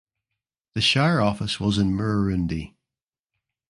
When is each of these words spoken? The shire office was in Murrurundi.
The 0.73 0.81
shire 0.81 1.21
office 1.21 1.59
was 1.59 1.77
in 1.77 1.91
Murrurundi. 1.91 2.73